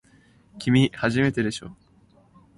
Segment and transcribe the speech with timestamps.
[0.57, 1.75] きみ、初めてでしょ。